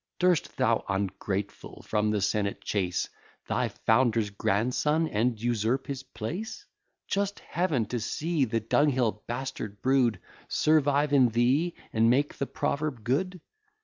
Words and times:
Durst 0.17 0.57
thou, 0.57 0.83
ungrateful, 0.89 1.83
from 1.87 2.09
the 2.09 2.21
senate 2.21 2.63
chase 2.63 3.07
Thy 3.47 3.67
founder's 3.69 4.31
grandson, 4.31 5.07
and 5.07 5.39
usurp 5.39 5.85
his 5.85 6.01
place? 6.01 6.65
Just 7.07 7.37
Heaven! 7.41 7.85
to 7.85 7.99
see 7.99 8.45
the 8.45 8.61
dunghill 8.61 9.21
bastard 9.27 9.79
brood 9.83 10.19
Survive 10.47 11.13
in 11.13 11.29
thee, 11.29 11.75
and 11.93 12.09
make 12.09 12.39
the 12.39 12.47
proverb 12.47 13.03
good? 13.03 13.41